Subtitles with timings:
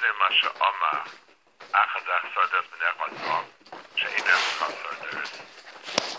[0.00, 1.00] זה מה שאומר,
[1.72, 3.44] אך זה הסודר בני חוסום,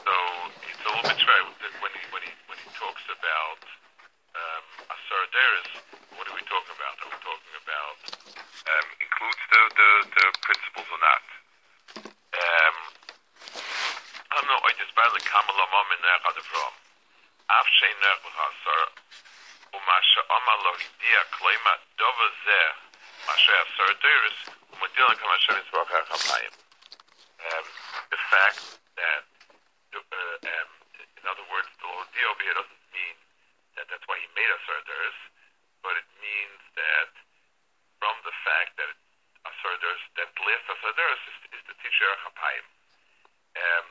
[0.07, 0.15] So
[0.67, 1.45] it's a little bit true
[1.81, 3.61] when he, when he, when he talks about
[4.41, 5.71] um, asarderis,
[6.15, 6.95] what are we talking about?
[7.03, 7.99] Are we talking about
[8.71, 11.25] um, includes the, the, the principles or not?
[12.33, 12.75] Um,
[14.33, 16.73] I'm not I just barely come along in the from.
[17.47, 18.83] אף שאינך בחסר,
[19.73, 22.61] ומה שאומר לו הדיע, כלומר, דוב הזה,
[27.47, 27.65] um,
[28.11, 28.59] the fact
[28.99, 29.23] that,
[29.95, 33.15] uh, um, in other words, the whole deal doesn't mean
[33.79, 34.83] that that's why he made Aseret
[35.79, 37.07] but it means that
[38.03, 38.91] from the fact that
[39.47, 39.79] Aseret
[40.19, 42.67] that list Aseret is, is the teacher HaChamayim.
[43.55, 43.87] Um,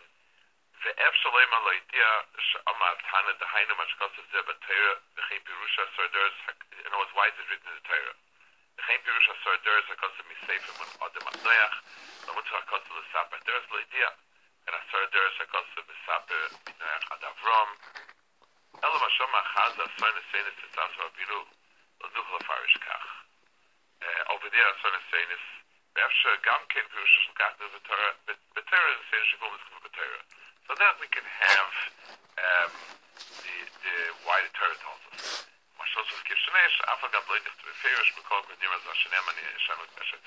[0.84, 5.78] the ואף שלא ימה לא the שאמרת הנה דהיינו מה שכוסף זה בתאירה וכי פירוש
[5.78, 6.34] הסרדרס,
[6.84, 8.25] in other words, why is it written in the Torah?
[8.76, 11.76] Chaim Pirush Asar Ders HaKotzim Yisefim on Adam HaNoyach,
[12.28, 14.10] Lamutz HaKotzim Lesaper Ders Leidia,
[14.68, 17.70] and Asar Ders HaKotzim Lesaper Minoyach Ad Avrom,
[18.84, 20.56] Elam Hashem HaChaz Asar Nesenis
[22.84, 23.04] Kach.
[24.28, 25.44] Over there, Asar Nesenis,
[26.44, 27.56] Gam Pirush Asar Kach.
[27.56, 29.40] Betera, Nesenis
[29.80, 30.20] Betera.
[30.68, 31.72] So that we can have
[32.36, 32.72] um,
[33.40, 33.96] the, the,
[34.28, 34.52] why the
[39.96, 40.20] Meshet.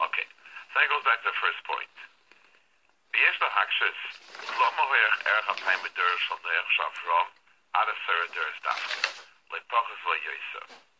[0.00, 0.26] Okay,
[0.70, 1.90] so that goes back to the first point.
[3.10, 3.50] The Yeshla
[4.54, 7.26] Lo Mohoyach Erech Apayim Bederes from the Shafrom,
[7.74, 10.99] Ada Sarah Deres Dafka, Lo Yosef.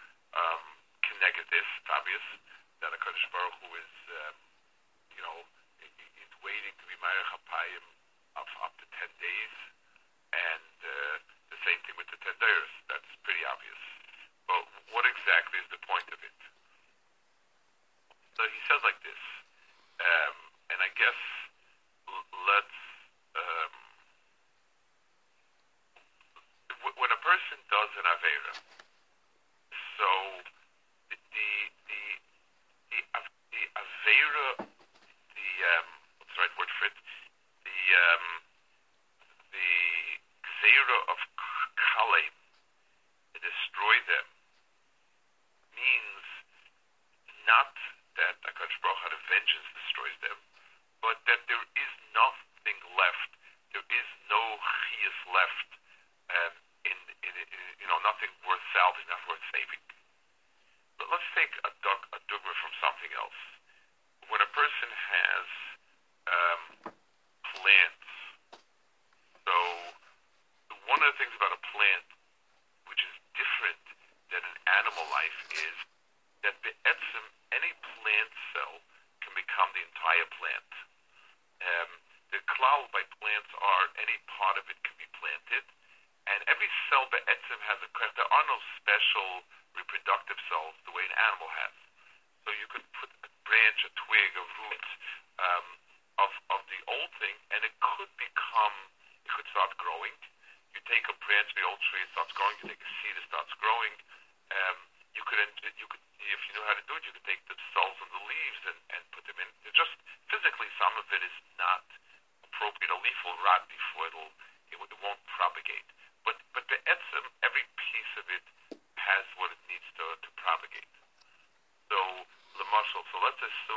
[1.21, 1.65] negative.
[1.65, 2.25] It's obvious
[2.81, 3.93] that a kaddish Baruch Hu is,
[4.25, 4.35] um,
[5.13, 5.37] you know,
[5.85, 7.31] is waiting to be Ma'arech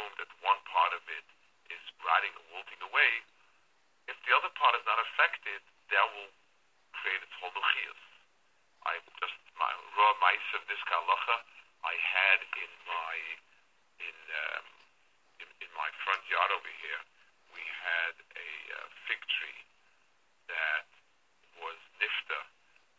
[0.04, 1.24] assume that one part of it
[1.72, 3.12] is rotting and wilting away,
[4.04, 6.28] if the other part is not affected, that will
[6.92, 8.00] create its whole nuchias.
[8.84, 11.36] I just my raw mice of this kalacha
[11.88, 13.14] I had in my
[14.04, 14.66] in, um,
[15.40, 17.00] in in my front yard over here.
[17.56, 19.60] We had a uh, fig tree
[20.52, 20.84] that
[21.64, 22.40] was nifta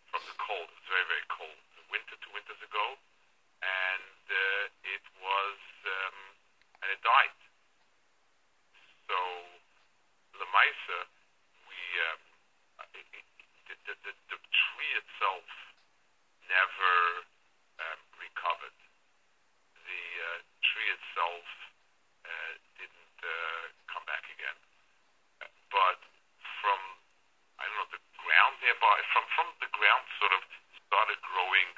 [0.10, 0.74] from the cold.
[0.74, 1.65] It was very very cold
[28.86, 30.42] supply from, from the ground sort of
[30.86, 31.70] started growing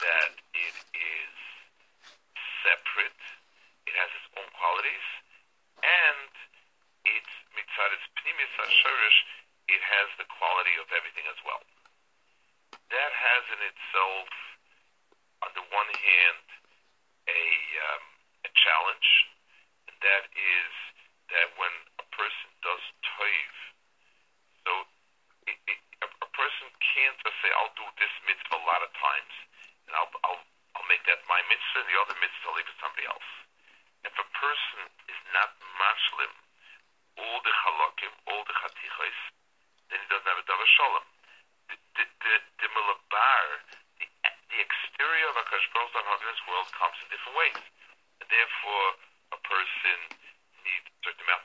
[0.00, 1.34] that it is
[2.66, 3.22] separate,
[3.86, 5.06] it has its own qualities,
[5.82, 6.30] and
[7.06, 9.18] it's mitzad pnimis asherish,
[9.70, 11.62] it has the quality of everything as well.
[12.90, 14.28] That has in itself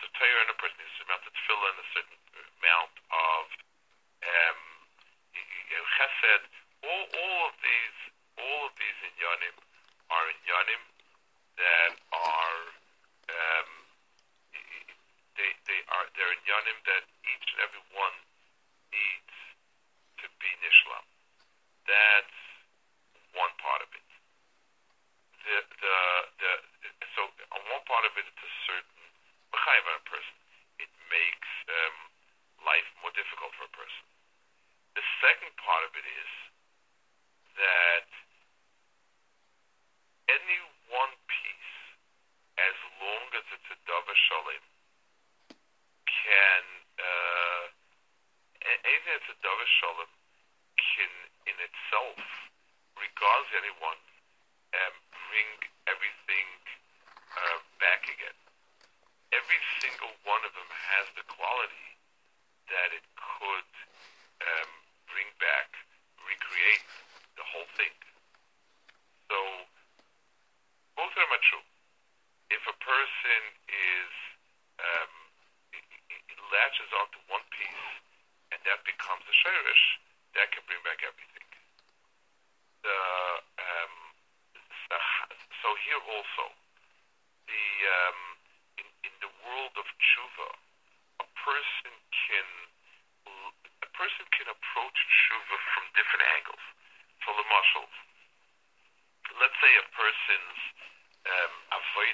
[0.08, 2.17] amount of Torah and a person needs an amount of tefillah in a certain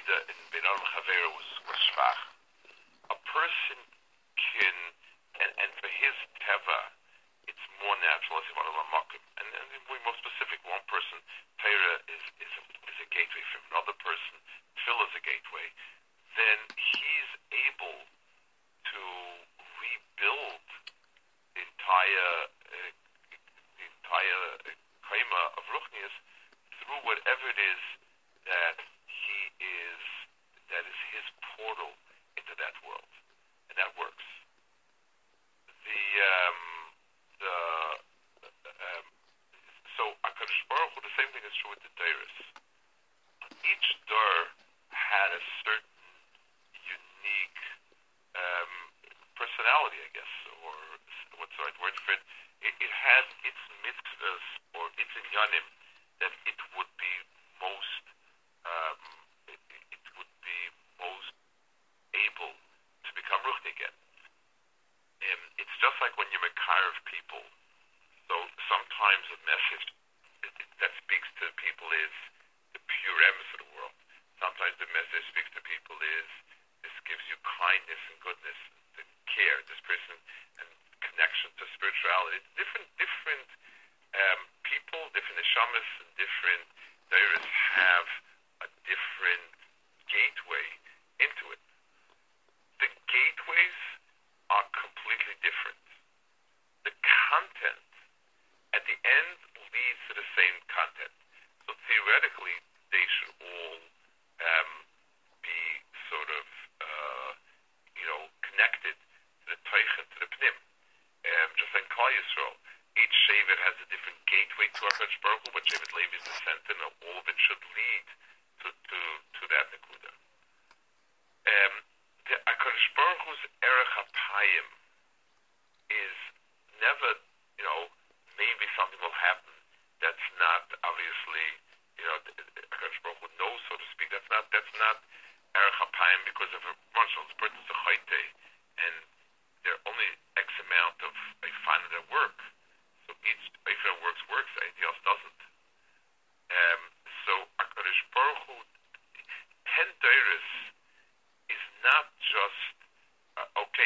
[0.04, 2.33] And in Ben Chavera was, was Shvach.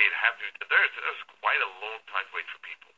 [0.08, 0.56] it happened.
[0.64, 2.97] There's, there's quite a long time wait for people.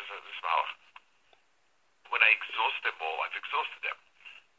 [0.00, 0.40] this is, this.
[2.08, 3.98] When I exhaust them all, I've exhausted them.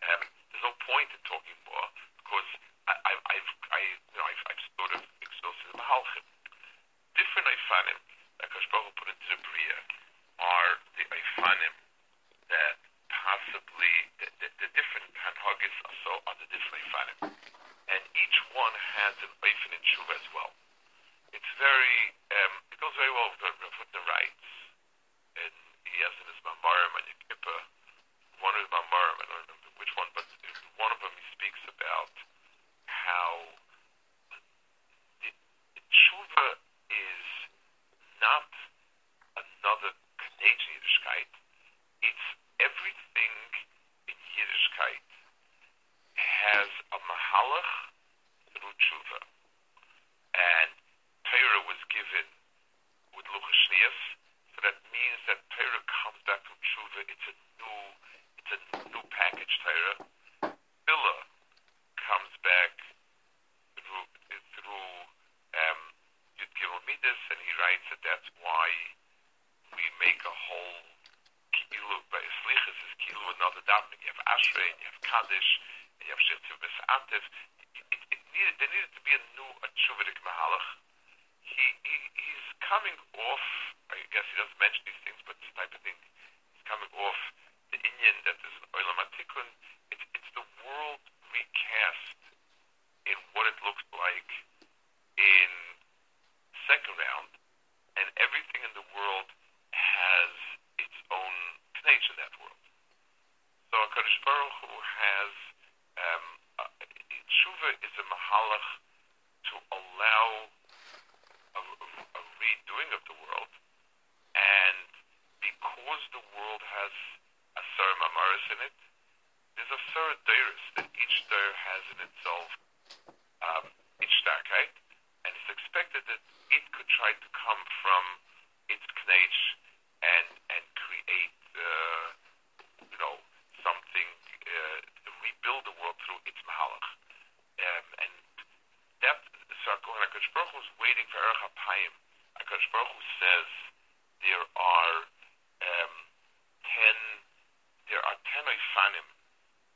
[0.05, 0.21] Um,
[0.53, 1.87] there's no point in talking more
[2.21, 2.49] because
[2.87, 3.79] I, I, I've, I,
[4.13, 6.25] you know, I've, I've sort of exhausted the mahalchim.
[7.17, 8.00] Different I find it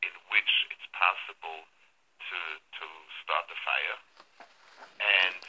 [0.05, 2.85] in which it's possible to to
[3.25, 3.97] start the fire,
[5.01, 5.41] and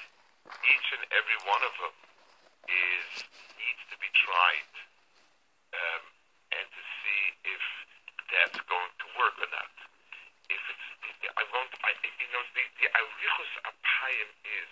[0.48, 1.96] each and every one of them
[2.68, 3.08] is
[3.60, 4.72] needs to be tried
[5.76, 6.02] um,
[6.56, 7.62] and to see if
[8.32, 9.74] that's going to work or not.
[10.46, 10.86] If it's,
[11.26, 14.70] I won't, I, you know, the, the arichus apayim is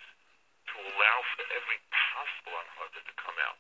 [0.71, 3.59] to allow for every possible anhada to come out.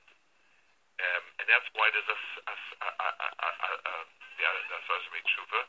[0.94, 5.20] Um, and that's why there's a, a, a, a, a, a, a, a, a, a
[5.26, 5.60] tshuva,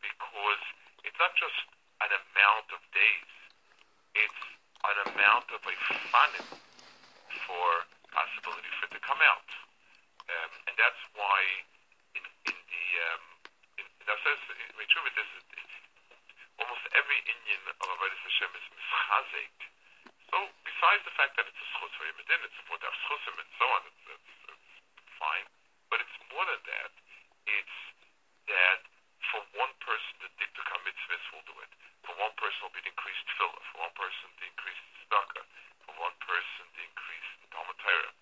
[0.00, 0.62] because
[1.04, 1.60] it's not just
[2.00, 3.32] an amount of days,
[4.16, 4.42] it's
[4.84, 5.74] an amount of a
[6.12, 6.48] fanim
[7.46, 7.68] for
[8.10, 9.48] possibility for it to come out.
[10.30, 11.38] Um, and that's why
[12.16, 13.24] in, in the, um,
[13.78, 15.44] in, that says, in tshuva, this is,
[16.60, 19.56] almost every Indian of Avodah Hashem is mischazek.
[20.28, 23.50] So besides the fact that it's a schus for Yemedin, it's for their schusim and
[23.56, 25.46] so on, it's, it's, it's fine.
[25.88, 26.92] But it's more than that.
[27.48, 27.78] It's
[28.46, 28.80] that
[29.32, 31.72] for one person the diktuk mitzvahs will do it.
[32.04, 33.62] For one person will be the increased tefillah.
[33.72, 35.44] For one person the increased tzedakah.
[35.88, 38.12] For one person the increased Talmud Torah.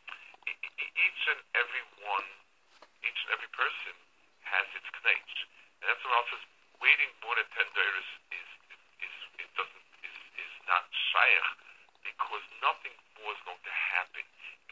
[0.79, 2.29] Each and every one,
[3.05, 3.95] each and every person
[4.49, 5.29] has its knech.
[5.83, 6.45] And that's what else is
[6.81, 8.51] waiting more than ten days is
[9.03, 11.49] is it doesn't is is not shaykh
[12.07, 14.25] because nothing more is going to happen.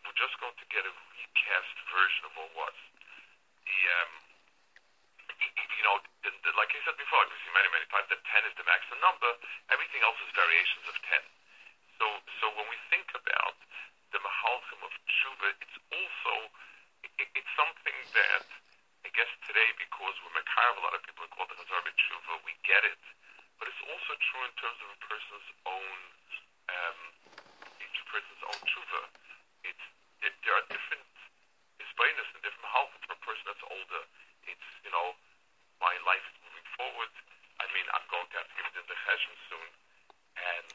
[0.03, 2.77] We're just going to get a recast version of what was.
[3.66, 4.12] The um,
[5.37, 8.42] you know, the, the, like I said before, I've seen many many times that ten
[8.47, 9.31] is the maximum number.
[9.71, 11.23] Everything else is variations of ten.
[11.99, 12.07] So
[12.42, 13.59] so when we think about
[14.14, 16.35] the mahalchim of tshuva, it's also
[17.03, 18.47] it, it's something that
[19.07, 19.71] I guess today,
[20.57, 23.01] we're a lot of people are called the Chazar Tshuva, we get it.
[23.61, 25.99] But it's also true in terms of a person's own,
[26.69, 26.99] um,
[27.81, 29.03] each person's own tshuva.
[29.64, 29.87] It's,
[30.25, 31.05] it, there are different
[31.81, 34.03] isbainas and different halachas for a person that's older.
[34.45, 35.16] It's, you know,
[35.81, 37.12] my life is moving forward.
[37.61, 39.69] I mean, I'm going to have to give it in the cheshm soon.
[40.37, 40.69] And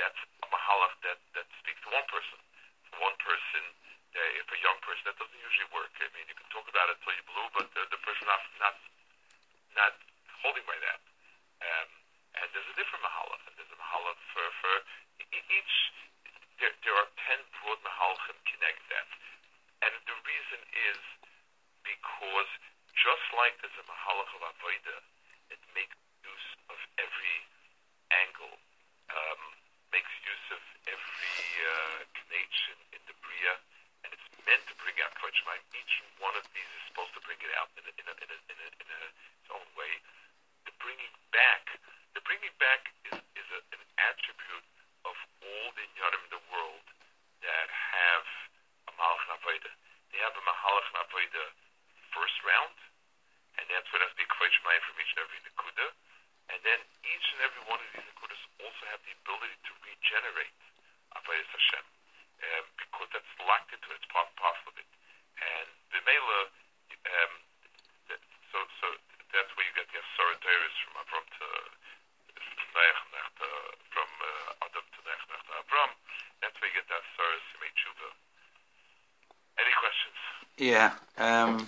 [0.00, 2.40] that's a mahalach that, that speaks to one person.
[2.88, 3.64] For one person,
[4.12, 5.88] uh, if a young person, that doesn't usually work.
[5.96, 8.44] I mean, you can talk about it till you blue, but the, the person not
[8.60, 8.76] not
[9.72, 9.94] not
[10.44, 11.00] holding by that.
[11.64, 11.88] Um,
[12.36, 14.74] and there's a different mahalach, and there's a mahalach for for
[15.32, 15.76] each.
[16.60, 19.08] There, there are ten broad mahalachim connect that,
[19.88, 20.60] and the reason
[20.92, 21.00] is
[21.80, 22.50] because
[22.92, 25.00] just like there's a mahalach of avodah,
[25.48, 27.36] it makes use of every
[28.12, 28.60] angle,
[29.08, 29.42] um,
[29.88, 33.56] makes use of every uh, connection in the bria
[34.04, 35.62] and it's meant to bring out Kvod Shemaim.
[35.74, 38.28] Each one of these is supposed to bring it out in, a, in, a, in,
[38.30, 39.00] a, in, a, in a,
[39.42, 39.92] its own way.
[40.66, 41.78] The bringing back,
[42.14, 44.66] the bringing back is, is a, an attribute
[45.06, 46.86] of all the Inyanim in the world
[47.42, 48.26] that have
[48.90, 49.70] a Malach Navoida.
[50.10, 51.44] They have a Mahalach Navoida
[52.14, 52.76] first round,
[53.58, 55.86] and that's what has to be Kvod Shemaim from each and every Nakuda.
[56.50, 60.58] And then each and every one of these Nakudas also have the ability to regenerate
[61.14, 61.86] Avodah Hashem
[62.42, 64.02] um, because that's locked into it.
[64.02, 64.88] It's part and parcel of it.
[65.38, 67.32] And the Mela, um,
[68.50, 68.86] so so
[69.32, 71.46] that's where you get the Asoridaris from Avram to
[72.72, 73.00] Nech,
[73.40, 73.48] to,
[73.94, 75.90] from uh, Adam to Nech, Nech to Avram.
[76.44, 78.10] That's where you get the Asoris Tshuva.
[79.56, 80.18] Any questions?
[80.62, 80.92] Yeah.
[81.18, 81.66] Um,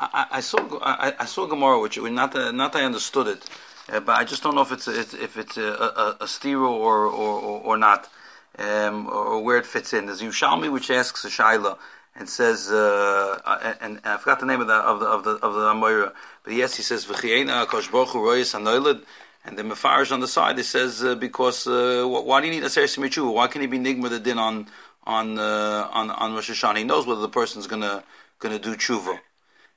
[0.00, 3.48] I, I saw I, I saw Gemara, which not that, not I understood it,
[3.88, 6.68] uh, but I just don't know if it's a, if it's a, a, a stiro
[6.68, 8.10] or, or, or, not
[8.58, 10.06] um, or where it fits in.
[10.06, 11.78] There's Yushalmi which asks a shaila
[12.16, 15.30] and says, uh, and, and, I forgot the name of the of the of the
[15.46, 19.04] of the Amora, but yes, he says V'chiyena Akash Baruch
[19.44, 22.64] And the Mefarish on the side, it says, uh, because, uh, why do you need
[22.64, 23.32] Aser Simichu?
[23.32, 24.66] Why can't he be Nigma the din on,
[25.04, 26.78] on, uh, on, on Rosh Hashanah?
[26.78, 28.02] He knows whether the person's gonna,
[28.38, 29.18] gonna do tshuva.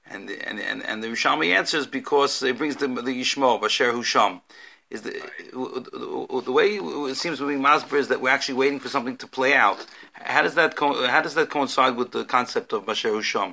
[0.10, 4.42] And, and, and, and the Rishalmi answers because it brings the, the Yishmo, Basher Husham.
[4.90, 5.12] Is the,
[5.52, 9.28] the way it seems to be Masber is that we're actually waiting for something to
[9.28, 9.86] play out.
[10.14, 13.52] How does that, co- how does that coincide with the concept of Basher Husham?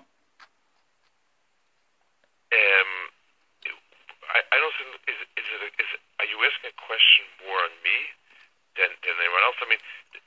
[2.55, 2.91] Um,
[4.31, 5.91] I, I don't think is is it, is
[6.23, 7.99] are you asking a question more on me
[8.79, 9.59] than than anyone else?
[9.59, 9.83] I mean,
[10.15, 10.23] the,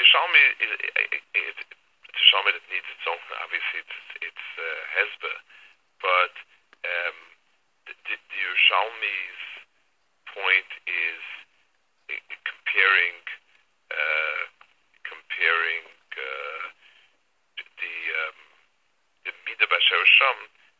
[0.00, 1.68] the Shalmi is it, it,
[2.16, 3.20] it's a Shalmi that needs its own.
[3.44, 5.36] Obviously, it's it's uh,
[6.00, 6.32] but
[6.80, 7.18] um,
[7.84, 9.42] the, the, Yerushalmi's
[10.32, 11.20] point is
[12.08, 12.16] uh,
[12.48, 13.20] comparing
[13.92, 14.42] uh,
[15.04, 15.84] comparing
[16.16, 16.64] uh,
[17.60, 18.38] the um,
[19.28, 19.68] the Midah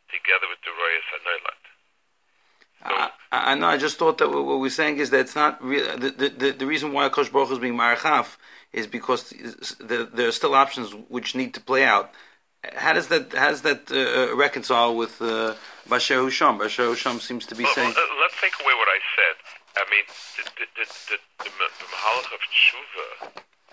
[0.09, 1.66] together with the Royas Hanoilat.
[2.83, 3.67] I, I know.
[3.67, 6.51] I just thought that what we're saying is that it's not re- the, the, the
[6.53, 8.37] the reason why Kosh Baruch is being marachaf
[8.73, 12.13] is because the, there are still options which need to play out.
[12.75, 15.55] How does that how does that uh, reconcile with uh,
[15.89, 16.59] Basher Husham?
[16.59, 17.93] Basher Husham seems to be well, saying.
[17.95, 19.37] Well, uh, let's take away what I said.
[19.77, 23.09] I mean, the the the, the, the, the Mahalach of Tshuva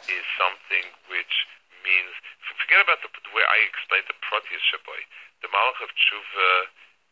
[0.10, 1.48] is something which
[1.84, 2.14] means
[2.60, 5.02] forget about the, the way I explained the Proteus Shaboy.
[5.42, 6.52] The Mahalach of Tshuva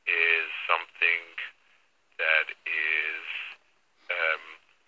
[0.08, 1.22] is something
[2.22, 3.26] that is
[4.14, 4.44] um,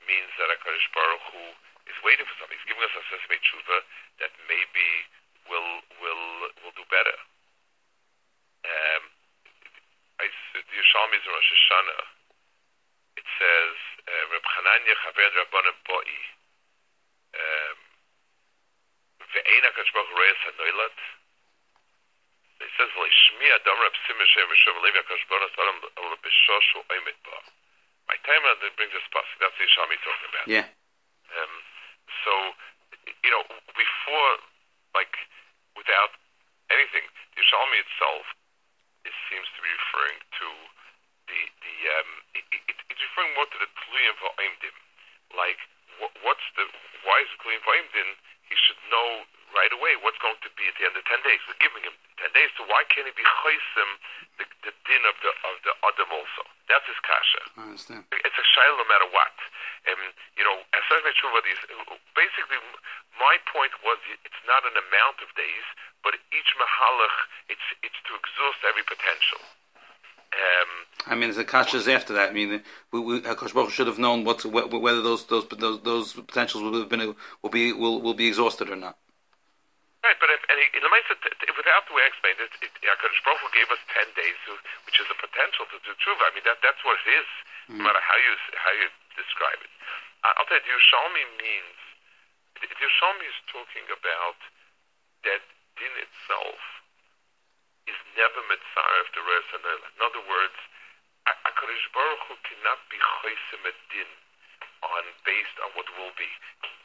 [0.05, 1.43] means that Hakadosh Baruch Hu
[1.89, 2.55] is waiting for something.
[2.55, 3.77] He's giving us a sesame tshuva
[4.21, 4.87] that maybe
[5.49, 7.17] will will will do better.
[8.63, 9.03] Um,
[10.21, 12.03] I, the Yerushalmi is in Rosh Hashanah.
[13.17, 13.75] It says
[14.07, 16.11] uh, Reb Chananya Chaver Rabbanim Boi.
[17.33, 17.77] Um,
[19.33, 20.21] Ve'ein Hakadosh Baruch Hu
[20.53, 20.97] Hanoilat.
[22.77, 25.77] Says, "V'lishmi Adam Reb Simon Shem Rishon Levi Hakadosh Baruch Adam
[26.21, 27.37] B'Shoshu Oimet Ba."
[28.09, 29.37] My time that brings us pasuk.
[29.39, 30.45] That's the Yerushalmi talking about.
[30.47, 30.67] Yeah.
[31.37, 31.53] Um,
[32.27, 32.33] so,
[33.23, 34.31] you know, before,
[34.91, 35.15] like,
[35.79, 36.11] without
[36.67, 37.07] anything,
[37.37, 38.25] the Yerushalmi itself
[39.03, 40.47] it seems to be referring to
[41.27, 44.75] the the um, it, it, it's referring more to the tluyim va'imdim.
[45.35, 45.59] Like,
[45.99, 46.67] what, what's the
[47.03, 48.09] why is it tluyim va'imdim?
[48.47, 51.39] He should know right away what's going to be at the end of ten days.
[51.47, 52.51] We're giving him ten days,
[53.03, 53.89] so why be chaysim
[54.39, 56.43] the, the din of the of the adam also?
[56.71, 57.43] That's his kasha.
[57.59, 58.07] I understand.
[58.15, 59.35] It's a shayla no matter what.
[59.83, 59.99] Um,
[60.39, 60.63] you know,
[62.15, 62.59] basically,
[63.19, 65.67] my point was it's not an amount of days,
[66.03, 67.17] but each mahalach,
[67.51, 69.43] it's it's to exhaust every potential.
[70.33, 70.71] Um,
[71.05, 72.31] I mean, the kashas after that.
[72.31, 76.13] I mean, we, we, Hakadosh Baruch should have known what whether those those those those
[76.13, 77.13] potentials will have been
[77.43, 78.97] will be will will be exhausted or not.
[80.03, 80.91] Right, but if, and he, in the
[81.55, 84.57] without the way I explained it, it Hakadosh Baruch Hu gave us ten days, to,
[84.83, 86.23] which is a potential to do tshuva.
[86.27, 87.29] I mean, that that's what it is,
[87.69, 87.79] mm.
[87.79, 89.71] no matter how you how you describe it.
[90.23, 91.77] I'll tell you, Yerushalmi means
[93.03, 94.39] Yerushalmi is talking about
[95.27, 95.43] that
[95.75, 96.61] din itself
[97.83, 100.55] is never mitzaref the Res In other words,
[101.27, 104.07] Hakadosh Baruch Hu cannot be chosim a din
[104.87, 106.31] on based on what will be.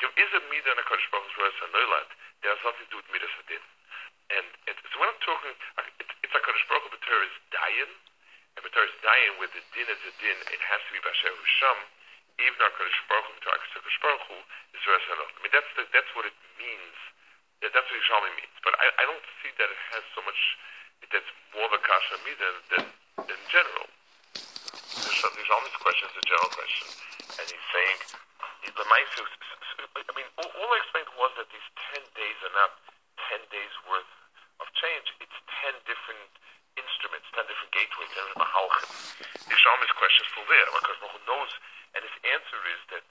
[0.03, 2.11] There is a midah in Hakadosh Baruch Hu's Res
[2.43, 3.63] That has nothing to do with midas adin.
[4.35, 5.55] And, and so when I'm talking,
[6.03, 7.91] it, it's Hakadosh Baruch Hu b'ter is dayan,
[8.59, 10.39] and b'ter is dayan with the din is a din.
[10.51, 11.79] It has to be b'asher husham.
[12.39, 14.37] Even Hakadosh Baruch Hu, to Hakadosh Baruch Hu
[14.75, 16.97] is Res I mean, that's the, that's what it means.
[17.63, 18.57] That, that's what Yerushalmi means.
[18.63, 20.39] But I, I don't see that it has so much.
[21.11, 22.85] That's more of a kasha me than than
[23.31, 23.87] in general.
[24.35, 26.87] Yerushalmi's question is a general question,
[27.39, 27.99] and he's saying
[28.79, 32.73] the I mean, all, I explained was that these ten days are not
[33.31, 34.13] ten days worth
[34.63, 35.07] of change.
[35.23, 36.31] It's ten different
[36.79, 38.87] instruments, ten different gateways, ten different mahalchim.
[39.47, 40.67] The Yerushalmi's question is still there.
[40.75, 41.51] Hakadosh Baruch knows,
[42.49, 43.05] answer is that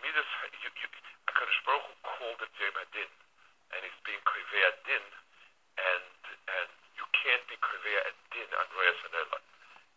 [0.00, 0.30] midas.
[0.64, 0.88] You, you,
[1.28, 3.12] Hakadosh Baruch Hu called it Yom Hadin,
[3.76, 5.04] and he's being krivei adin,
[5.76, 6.16] and
[6.48, 9.40] and you can't be krivei adin on Royas and Ela.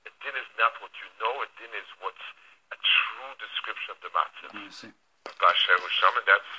[0.04, 1.40] A din is not what you know.
[1.40, 2.28] A din is what's
[2.76, 4.52] a true description of the matzah.
[4.52, 4.92] I see.
[5.40, 6.52] Basher Husham, and that's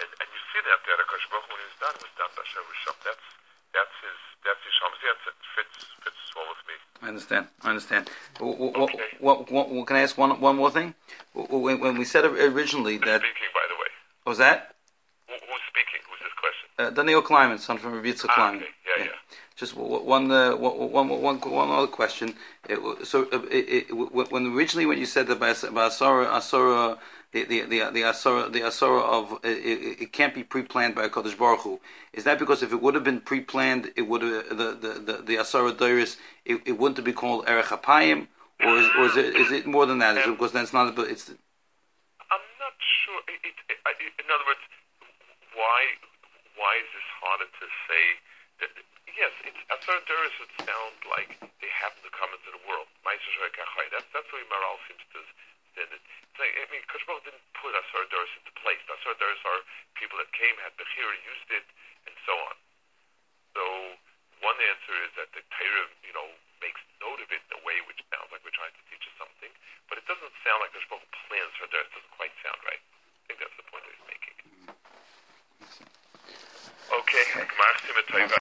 [0.00, 0.96] and, and you see that there.
[0.96, 2.96] Hakadosh Baruch Hu when he's done was done Basher Husham.
[3.04, 3.28] That's
[3.76, 5.36] that's his that's his Sham's answer.
[5.36, 6.80] It fits fits well with me.
[7.02, 7.46] I understand.
[7.62, 8.10] I understand.
[8.38, 8.98] What, Okay.
[9.20, 10.94] what, what, what, can I ask one one more thing?
[11.34, 13.90] When, when we said originally Who's that speaking, by the way?
[14.24, 14.74] what was that
[15.28, 16.00] who's speaking?
[16.08, 16.68] Who's this question?
[16.78, 18.56] uh, Daniel Kleiman, son from Yitzchak Ah, Kleiman.
[18.62, 18.70] okay.
[18.96, 19.10] Yeah, yeah.
[19.56, 22.34] Just w- one, uh, one, one, one, one other question.
[22.68, 23.92] It, so, uh, it, it,
[24.30, 26.98] when originally when you said that by, by Asura, Asura,
[27.42, 31.60] the the the Asura, the Asura of it, it can't be pre-planned by Kodesh Baruch
[31.60, 31.80] Hu.
[32.12, 35.14] Is that because if it would have been pre-planned, it would have the the the,
[35.22, 38.28] the Asura Doris, it, it wouldn't have been called Erech Hapayim,
[38.62, 40.16] or is, or is it is it more than that?
[40.16, 41.30] Is it because then it's not a, it's
[42.30, 43.20] I'm not sure.
[43.26, 43.58] It,
[44.22, 44.64] in other words,
[45.58, 45.80] why
[46.54, 48.04] why is this harder to say?
[48.62, 48.70] That,
[49.10, 52.86] yes, it's Asar Duris would sound like they happen to come into the world.
[53.94, 55.22] That's that's the Maral seems to
[55.70, 56.02] stand it.
[56.34, 58.82] I mean, Koshbaruch didn't put Asar Duris into place.
[58.90, 59.62] Asar Duris are
[59.94, 61.66] people that came, had Bechira, used it,
[62.10, 62.56] and so on.
[63.54, 63.62] So
[64.42, 66.26] one answer is that the Torah, you know,
[66.58, 69.14] makes note of it in a way which sounds like we're trying to teach us
[69.14, 69.52] something,
[69.86, 71.70] but it doesn't sound like there's plans for.
[71.70, 72.82] It doesn't quite sound right.
[72.82, 74.36] I think that's the point that he's making.
[76.84, 77.26] Okay,